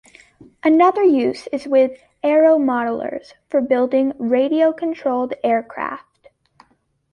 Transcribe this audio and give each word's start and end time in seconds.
Another 0.63 1.03
use 1.03 1.45
is 1.51 1.67
with 1.67 1.91
aero-modellers 2.23 3.35
for 3.49 3.61
building 3.61 4.13
radio-controlled 4.17 5.35
aircraft. 5.43 6.29